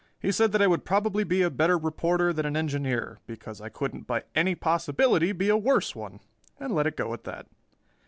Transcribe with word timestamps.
He 0.19 0.31
said 0.31 0.51
that 0.51 0.63
I 0.63 0.65
would 0.65 0.83
probably 0.83 1.23
be 1.23 1.43
a 1.43 1.51
better 1.51 1.77
reporter 1.77 2.33
than 2.33 2.47
an 2.47 2.57
engineer 2.57 3.19
because 3.27 3.61
I 3.61 3.69
couldn't 3.69 4.07
by 4.07 4.23
any 4.33 4.55
possibility 4.55 5.31
be 5.31 5.49
a 5.49 5.55
worse 5.57 5.95
one, 5.95 6.21
and 6.59 6.73
let 6.73 6.87
it 6.87 6.97
go 6.97 7.13
at 7.13 7.23
that. 7.25 7.45